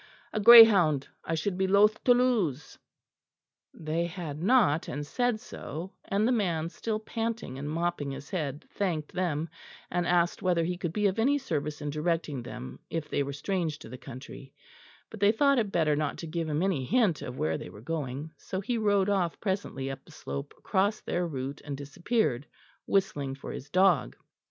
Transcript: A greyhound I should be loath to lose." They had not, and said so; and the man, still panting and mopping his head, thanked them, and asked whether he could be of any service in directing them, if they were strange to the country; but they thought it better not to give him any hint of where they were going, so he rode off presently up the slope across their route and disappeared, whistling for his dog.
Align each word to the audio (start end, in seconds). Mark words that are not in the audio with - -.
A 0.33 0.39
greyhound 0.39 1.07
I 1.23 1.35
should 1.35 1.59
be 1.59 1.67
loath 1.67 2.03
to 2.05 2.13
lose." 2.15 2.79
They 3.71 4.07
had 4.07 4.41
not, 4.41 4.87
and 4.87 5.05
said 5.05 5.39
so; 5.39 5.93
and 6.05 6.27
the 6.27 6.31
man, 6.31 6.69
still 6.69 6.99
panting 6.99 7.59
and 7.59 7.69
mopping 7.69 8.09
his 8.09 8.31
head, 8.31 8.65
thanked 8.71 9.13
them, 9.13 9.47
and 9.91 10.07
asked 10.07 10.41
whether 10.41 10.63
he 10.63 10.75
could 10.75 10.91
be 10.91 11.05
of 11.05 11.19
any 11.19 11.37
service 11.37 11.81
in 11.83 11.91
directing 11.91 12.41
them, 12.41 12.79
if 12.89 13.09
they 13.11 13.21
were 13.21 13.31
strange 13.31 13.77
to 13.77 13.89
the 13.89 13.97
country; 13.99 14.55
but 15.11 15.19
they 15.19 15.31
thought 15.31 15.59
it 15.59 15.71
better 15.71 15.95
not 15.95 16.17
to 16.17 16.25
give 16.25 16.49
him 16.49 16.63
any 16.63 16.83
hint 16.83 17.21
of 17.21 17.37
where 17.37 17.59
they 17.59 17.69
were 17.69 17.79
going, 17.79 18.31
so 18.37 18.59
he 18.59 18.79
rode 18.79 19.07
off 19.07 19.39
presently 19.39 19.91
up 19.91 20.03
the 20.03 20.11
slope 20.11 20.55
across 20.57 20.99
their 20.99 21.27
route 21.27 21.61
and 21.63 21.77
disappeared, 21.77 22.47
whistling 22.87 23.35
for 23.35 23.51
his 23.51 23.69
dog. 23.69 24.15